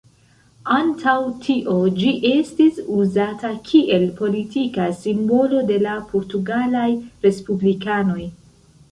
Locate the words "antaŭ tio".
0.75-1.73